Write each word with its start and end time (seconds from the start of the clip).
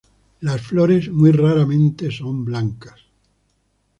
Las 0.39 0.61
flores 0.61 1.05
son 1.05 1.15
muy 1.17 1.31
raramente 1.31 2.09
blancas. 2.23 2.95